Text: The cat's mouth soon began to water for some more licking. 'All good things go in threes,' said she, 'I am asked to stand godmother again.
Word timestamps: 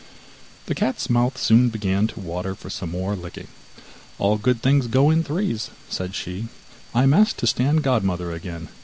The 0.65 0.73
cat's 0.73 1.11
mouth 1.11 1.37
soon 1.37 1.69
began 1.69 2.07
to 2.07 2.19
water 2.19 2.55
for 2.55 2.71
some 2.71 2.89
more 2.89 3.15
licking. 3.15 3.49
'All 4.17 4.39
good 4.39 4.63
things 4.63 4.87
go 4.87 5.11
in 5.11 5.23
threes,' 5.23 5.69
said 5.91 6.15
she, 6.15 6.47
'I 6.95 7.03
am 7.03 7.13
asked 7.13 7.37
to 7.37 7.45
stand 7.45 7.83
godmother 7.83 8.31
again. 8.31 8.69